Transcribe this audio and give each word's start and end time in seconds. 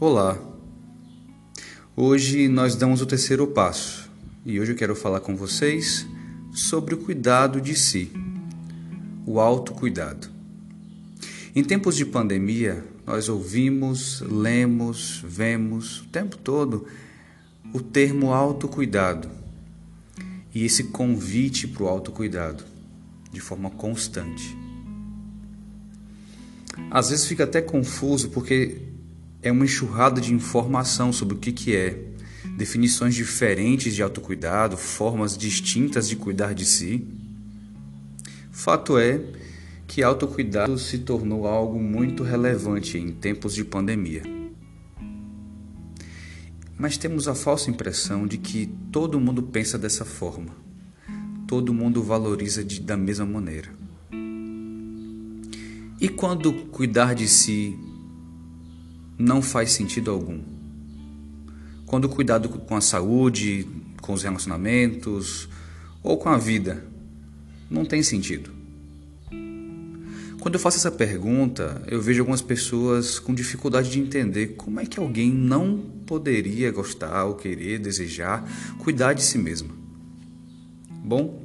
Olá! 0.00 0.38
Hoje 1.96 2.46
nós 2.46 2.76
damos 2.76 3.02
o 3.02 3.06
terceiro 3.06 3.48
passo 3.48 4.08
e 4.46 4.60
hoje 4.60 4.70
eu 4.70 4.76
quero 4.76 4.94
falar 4.94 5.18
com 5.18 5.34
vocês 5.34 6.06
sobre 6.52 6.94
o 6.94 6.98
cuidado 6.98 7.60
de 7.60 7.74
si, 7.74 8.12
o 9.26 9.40
autocuidado. 9.40 10.28
Em 11.52 11.64
tempos 11.64 11.96
de 11.96 12.06
pandemia, 12.06 12.84
nós 13.04 13.28
ouvimos, 13.28 14.20
lemos, 14.20 15.20
vemos 15.26 16.02
o 16.02 16.04
tempo 16.04 16.36
todo 16.36 16.86
o 17.74 17.80
termo 17.80 18.32
autocuidado 18.32 19.28
e 20.54 20.64
esse 20.64 20.84
convite 20.84 21.66
para 21.66 21.82
o 21.82 21.88
autocuidado 21.88 22.62
de 23.32 23.40
forma 23.40 23.68
constante. 23.68 24.56
Às 26.88 27.10
vezes 27.10 27.26
fica 27.26 27.42
até 27.42 27.60
confuso 27.60 28.28
porque 28.28 28.87
é 29.42 29.52
uma 29.52 29.64
enxurrada 29.64 30.20
de 30.20 30.32
informação 30.32 31.12
sobre 31.12 31.34
o 31.34 31.38
que, 31.38 31.52
que 31.52 31.76
é, 31.76 32.02
definições 32.56 33.14
diferentes 33.14 33.94
de 33.94 34.02
autocuidado, 34.02 34.76
formas 34.76 35.36
distintas 35.36 36.08
de 36.08 36.16
cuidar 36.16 36.54
de 36.54 36.64
si. 36.64 37.06
Fato 38.50 38.98
é 38.98 39.20
que 39.86 40.02
autocuidado 40.02 40.76
se 40.78 40.98
tornou 40.98 41.46
algo 41.46 41.80
muito 41.80 42.22
relevante 42.22 42.98
em 42.98 43.12
tempos 43.12 43.54
de 43.54 43.64
pandemia. 43.64 44.22
Mas 46.76 46.96
temos 46.96 47.26
a 47.26 47.34
falsa 47.34 47.70
impressão 47.70 48.26
de 48.26 48.38
que 48.38 48.66
todo 48.92 49.18
mundo 49.18 49.42
pensa 49.42 49.78
dessa 49.78 50.04
forma, 50.04 50.54
todo 51.46 51.72
mundo 51.72 52.02
valoriza 52.02 52.62
de, 52.62 52.80
da 52.80 52.96
mesma 52.96 53.26
maneira. 53.26 53.68
E 56.00 56.08
quando 56.08 56.52
cuidar 56.66 57.14
de 57.14 57.26
si 57.26 57.76
não 59.18 59.42
faz 59.42 59.72
sentido 59.72 60.10
algum. 60.10 60.40
Quando 61.84 62.04
o 62.04 62.08
cuidado 62.08 62.48
com 62.48 62.76
a 62.76 62.80
saúde, 62.80 63.66
com 64.00 64.12
os 64.12 64.22
relacionamentos 64.22 65.48
ou 66.02 66.16
com 66.16 66.28
a 66.28 66.38
vida 66.38 66.84
não 67.70 67.84
tem 67.84 68.02
sentido. 68.02 68.50
Quando 70.40 70.54
eu 70.54 70.60
faço 70.60 70.76
essa 70.76 70.90
pergunta, 70.90 71.82
eu 71.88 72.00
vejo 72.00 72.20
algumas 72.20 72.40
pessoas 72.40 73.18
com 73.18 73.34
dificuldade 73.34 73.90
de 73.90 73.98
entender 73.98 74.54
como 74.56 74.78
é 74.78 74.86
que 74.86 75.00
alguém 75.00 75.32
não 75.32 75.78
poderia 76.06 76.70
gostar 76.70 77.24
ou 77.24 77.34
querer, 77.34 77.78
desejar 77.78 78.48
cuidar 78.78 79.14
de 79.14 79.22
si 79.22 79.36
mesmo. 79.36 79.70
Bom, 81.04 81.42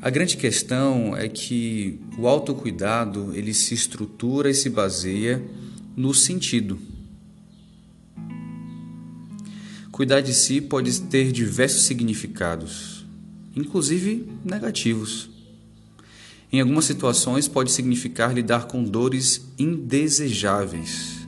a 0.00 0.10
grande 0.10 0.36
questão 0.36 1.16
é 1.16 1.28
que 1.28 2.00
o 2.16 2.28
autocuidado 2.28 3.34
ele 3.34 3.52
se 3.52 3.74
estrutura 3.74 4.48
e 4.48 4.54
se 4.54 4.70
baseia 4.70 5.42
no 5.98 6.14
sentido. 6.14 6.78
Cuidar 9.90 10.20
de 10.20 10.32
si 10.32 10.60
pode 10.60 11.00
ter 11.02 11.32
diversos 11.32 11.82
significados, 11.82 13.04
inclusive 13.56 14.28
negativos. 14.44 15.28
Em 16.52 16.60
algumas 16.60 16.84
situações, 16.84 17.48
pode 17.48 17.72
significar 17.72 18.32
lidar 18.32 18.68
com 18.68 18.84
dores 18.84 19.50
indesejáveis 19.58 21.26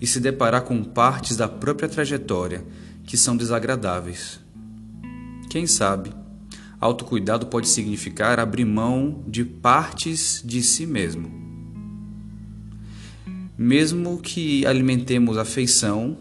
e 0.00 0.06
se 0.06 0.20
deparar 0.20 0.62
com 0.62 0.84
partes 0.84 1.36
da 1.36 1.48
própria 1.48 1.88
trajetória 1.88 2.64
que 3.04 3.16
são 3.16 3.36
desagradáveis. 3.36 4.38
Quem 5.50 5.66
sabe, 5.66 6.12
autocuidado 6.80 7.46
pode 7.46 7.66
significar 7.66 8.38
abrir 8.38 8.64
mão 8.64 9.24
de 9.26 9.44
partes 9.44 10.40
de 10.46 10.62
si 10.62 10.86
mesmo 10.86 11.43
mesmo 13.56 14.18
que 14.18 14.66
alimentemos 14.66 15.38
afeição, 15.38 16.16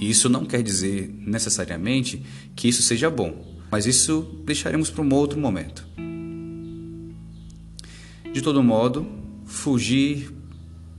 isso 0.00 0.28
não 0.28 0.44
quer 0.44 0.62
dizer 0.62 1.14
necessariamente 1.20 2.22
que 2.56 2.68
isso 2.68 2.82
seja 2.82 3.10
bom, 3.10 3.60
mas 3.70 3.86
isso 3.86 4.42
deixaremos 4.44 4.90
para 4.90 5.02
um 5.02 5.14
outro 5.14 5.38
momento. 5.38 5.86
De 8.32 8.40
todo 8.40 8.62
modo, 8.62 9.06
fugir, 9.44 10.32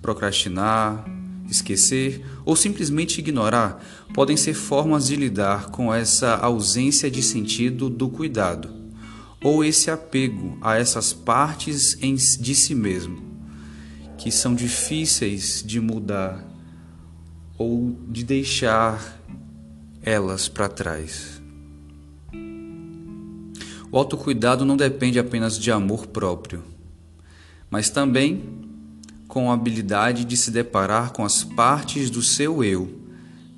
procrastinar, 0.01 1.05
esquecer 1.49 2.23
ou 2.45 2.55
simplesmente 2.55 3.19
ignorar 3.19 3.83
podem 4.13 4.37
ser 4.37 4.53
formas 4.53 5.07
de 5.07 5.15
lidar 5.15 5.69
com 5.69 5.93
essa 5.93 6.35
ausência 6.35 7.09
de 7.09 7.23
sentido 7.23 7.89
do 7.89 8.09
cuidado 8.09 8.69
ou 9.43 9.63
esse 9.63 9.91
apego 9.91 10.57
a 10.61 10.77
essas 10.77 11.11
partes 11.11 11.97
de 11.99 12.55
si 12.55 12.73
mesmo 12.73 13.32
que 14.23 14.31
são 14.31 14.55
difíceis 14.55 15.61
de 15.61 15.81
mudar 15.81 16.47
ou 17.57 17.93
de 18.07 18.23
deixar 18.23 19.19
elas 20.01 20.47
para 20.47 20.69
trás. 20.69 21.41
O 23.91 23.97
autocuidado 23.97 24.63
não 24.63 24.77
depende 24.77 25.19
apenas 25.19 25.59
de 25.59 25.69
amor 25.73 26.07
próprio, 26.07 26.63
mas 27.69 27.89
também 27.89 28.45
com 29.27 29.51
a 29.51 29.55
habilidade 29.55 30.23
de 30.23 30.37
se 30.37 30.51
deparar 30.51 31.11
com 31.11 31.25
as 31.25 31.43
partes 31.43 32.09
do 32.09 32.21
seu 32.21 32.63
eu 32.63 32.97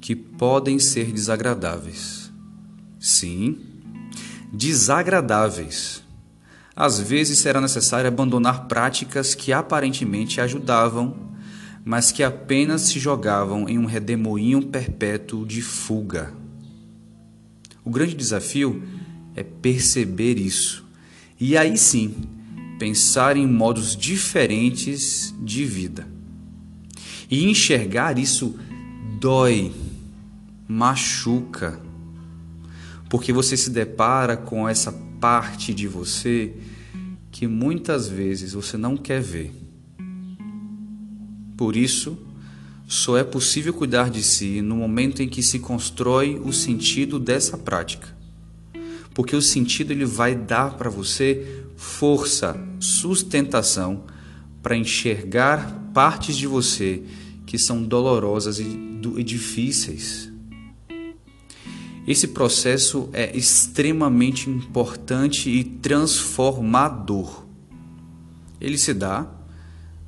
que 0.01 0.15
podem 0.15 0.79
ser 0.79 1.11
desagradáveis. 1.11 2.31
Sim, 2.99 3.59
desagradáveis 4.51 6.04
às 6.75 6.99
vezes 6.99 7.39
será 7.39 7.61
necessário 7.61 8.07
abandonar 8.07 8.67
práticas 8.67 9.33
que 9.33 9.53
aparentemente 9.53 10.41
ajudavam, 10.41 11.15
mas 11.85 12.11
que 12.11 12.23
apenas 12.23 12.81
se 12.81 12.99
jogavam 12.99 13.69
em 13.69 13.77
um 13.77 13.85
redemoinho 13.85 14.61
perpétuo 14.61 15.45
de 15.45 15.61
fuga. 15.61 16.33
O 17.83 17.89
grande 17.89 18.15
desafio 18.15 18.83
é 19.35 19.43
perceber 19.43 20.37
isso 20.37 20.83
e 21.39 21.55
aí 21.55 21.77
sim 21.77 22.15
pensar 22.79 23.37
em 23.37 23.47
modos 23.47 23.95
diferentes 23.95 25.33
de 25.41 25.63
vida. 25.63 26.07
E 27.29 27.45
enxergar 27.45 28.17
isso 28.19 28.59
dói, 29.19 29.71
machuca, 30.67 31.79
porque 33.09 33.31
você 33.31 33.55
se 33.55 33.69
depara 33.69 34.35
com 34.35 34.67
essa 34.67 34.91
parte 35.19 35.73
de 35.73 35.87
você 35.87 36.53
que 37.31 37.47
muitas 37.47 38.07
vezes 38.07 38.53
você 38.53 38.77
não 38.77 38.95
quer 38.95 39.21
ver. 39.21 39.53
Por 41.57 41.75
isso, 41.75 42.17
só 42.87 43.17
é 43.17 43.23
possível 43.23 43.73
cuidar 43.73 44.09
de 44.09 44.21
si 44.21 44.61
no 44.61 44.75
momento 44.75 45.21
em 45.21 45.27
que 45.27 45.41
se 45.41 45.59
constrói 45.59 46.39
o 46.43 46.53
sentido 46.53 47.19
dessa 47.19 47.57
prática. 47.57 48.15
Porque 49.13 49.35
o 49.35 49.41
sentido 49.41 49.91
ele 49.91 50.05
vai 50.05 50.35
dar 50.35 50.77
para 50.77 50.89
você 50.89 51.63
força, 51.75 52.57
sustentação 52.79 54.03
para 54.61 54.75
enxergar 54.75 55.91
partes 55.93 56.35
de 56.35 56.47
você 56.47 57.03
que 57.45 57.57
são 57.57 57.83
dolorosas 57.83 58.59
e 58.59 59.23
difíceis. 59.23 60.31
Esse 62.07 62.27
processo 62.27 63.09
é 63.13 63.35
extremamente 63.35 64.47
importante 64.47 65.49
e 65.49 65.63
transformador. 65.63 67.45
Ele 68.61 68.77
se 68.77 68.93
dá 68.93 69.27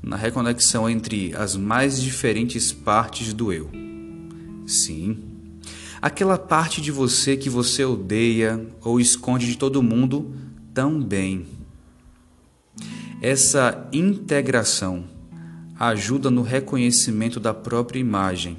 na 0.02 0.16
reconexão 0.16 0.88
entre 0.88 1.34
as 1.36 1.56
mais 1.56 2.00
diferentes 2.00 2.72
partes 2.72 3.34
do 3.34 3.52
eu. 3.52 3.70
Sim, 4.68 5.18
aquela 6.00 6.38
parte 6.38 6.82
de 6.82 6.92
você 6.92 7.36
que 7.36 7.50
você 7.50 7.84
odeia 7.84 8.64
ou 8.84 9.00
esconde 9.00 9.48
de 9.48 9.58
todo 9.58 9.82
mundo 9.82 10.36
também. 10.74 11.48
Essa 13.20 13.90
integração 13.92 15.06
ajuda 15.80 16.30
no 16.30 16.44
reconhecimento 16.44 17.40
da 17.40 17.56
própria 17.56 18.00
imagem 18.00 18.58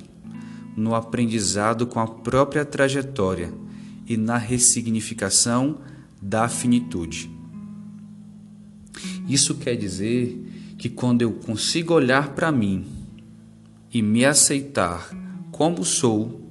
no 0.79 0.95
aprendizado 0.95 1.87
com 1.87 1.99
a 1.99 2.07
própria 2.07 2.65
trajetória 2.65 3.53
e 4.07 4.17
na 4.17 4.39
ressignificação 4.39 5.81
da 6.23 6.49
finitude. 6.49 7.29
Isso 9.29 9.57
quer 9.57 9.77
dizer 9.77 10.75
que 10.79 10.89
quando 10.89 11.23
eu 11.23 11.33
consigo 11.33 11.95
olhar 11.95 12.35
para 12.35 12.53
mim 12.53 12.87
e 13.93 14.01
me 14.01 14.25
aceitar 14.25 15.11
como 15.51 15.85
sou, 15.85 16.49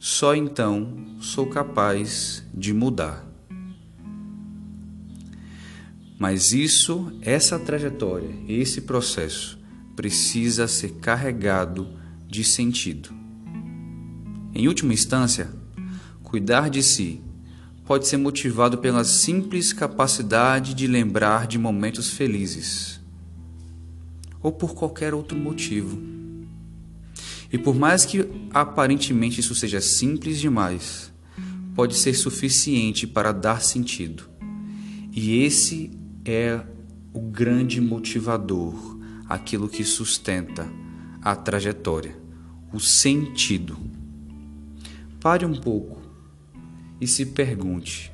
só 0.00 0.34
então 0.34 1.16
sou 1.20 1.46
capaz 1.46 2.44
de 2.52 2.74
mudar. 2.74 3.24
Mas 6.18 6.52
isso, 6.52 7.12
essa 7.20 7.58
trajetória, 7.58 8.30
esse 8.48 8.80
processo 8.80 9.58
precisa 9.94 10.66
ser 10.66 10.94
carregado 10.94 12.01
de 12.32 12.42
sentido. 12.42 13.10
Em 14.54 14.66
última 14.66 14.94
instância, 14.94 15.50
cuidar 16.22 16.70
de 16.70 16.82
si 16.82 17.20
pode 17.84 18.08
ser 18.08 18.16
motivado 18.16 18.78
pela 18.78 19.04
simples 19.04 19.74
capacidade 19.74 20.72
de 20.72 20.86
lembrar 20.86 21.46
de 21.46 21.58
momentos 21.58 22.08
felizes 22.08 22.98
ou 24.42 24.50
por 24.50 24.74
qualquer 24.74 25.12
outro 25.12 25.36
motivo. 25.36 26.00
E 27.52 27.58
por 27.58 27.74
mais 27.74 28.06
que 28.06 28.26
aparentemente 28.50 29.40
isso 29.40 29.54
seja 29.54 29.82
simples 29.82 30.40
demais, 30.40 31.12
pode 31.74 31.94
ser 31.96 32.14
suficiente 32.14 33.06
para 33.06 33.30
dar 33.30 33.60
sentido. 33.60 34.24
E 35.12 35.42
esse 35.42 35.90
é 36.24 36.62
o 37.12 37.20
grande 37.20 37.78
motivador, 37.78 38.98
aquilo 39.28 39.68
que 39.68 39.84
sustenta 39.84 40.66
a 41.22 41.36
trajetória, 41.36 42.21
o 42.72 42.80
sentido. 42.80 43.76
Pare 45.20 45.44
um 45.44 45.54
pouco 45.54 46.00
e 47.00 47.06
se 47.06 47.26
pergunte: 47.26 48.12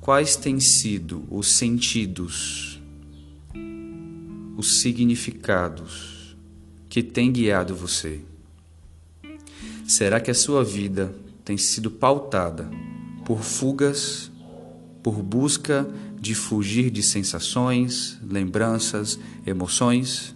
quais 0.00 0.36
têm 0.36 0.58
sido 0.60 1.24
os 1.30 1.52
sentidos, 1.52 2.80
os 4.56 4.80
significados 4.80 6.36
que 6.88 7.02
têm 7.02 7.32
guiado 7.32 7.74
você? 7.74 8.20
Será 9.86 10.20
que 10.20 10.30
a 10.30 10.34
sua 10.34 10.64
vida 10.64 11.14
tem 11.44 11.56
sido 11.56 11.90
pautada 11.90 12.68
por 13.24 13.42
fugas, 13.42 14.30
por 15.02 15.22
busca 15.22 15.88
de 16.20 16.34
fugir 16.34 16.90
de 16.90 17.02
sensações, 17.02 18.18
lembranças, 18.22 19.18
emoções? 19.46 20.34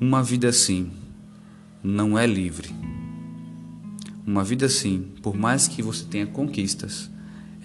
Uma 0.00 0.22
vida 0.22 0.48
assim 0.48 1.01
não 1.82 2.18
é 2.18 2.26
livre. 2.26 2.70
Uma 4.24 4.44
vida 4.44 4.66
assim, 4.66 5.12
por 5.20 5.36
mais 5.36 5.66
que 5.66 5.82
você 5.82 6.04
tenha 6.04 6.26
conquistas, 6.26 7.10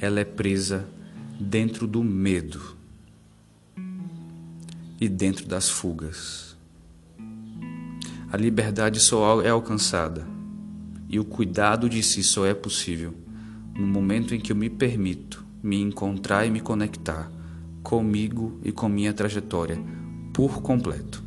ela 0.01 0.19
é 0.19 0.25
presa 0.25 0.87
dentro 1.39 1.85
do 1.85 2.03
medo 2.03 2.75
e 4.99 5.07
dentro 5.07 5.45
das 5.45 5.69
fugas. 5.69 6.57
A 8.31 8.37
liberdade 8.37 8.99
só 8.99 9.41
é 9.41 9.49
alcançada 9.49 10.27
e 11.07 11.19
o 11.19 11.23
cuidado 11.23 11.87
de 11.87 12.01
si 12.01 12.23
só 12.23 12.45
é 12.45 12.53
possível 12.53 13.13
no 13.75 13.85
momento 13.85 14.33
em 14.33 14.39
que 14.39 14.51
eu 14.51 14.55
me 14.55 14.69
permito 14.69 15.45
me 15.61 15.81
encontrar 15.81 16.45
e 16.45 16.49
me 16.49 16.59
conectar 16.59 17.31
comigo 17.83 18.59
e 18.63 18.71
com 18.71 18.89
minha 18.89 19.13
trajetória 19.13 19.77
por 20.33 20.61
completo. 20.61 21.26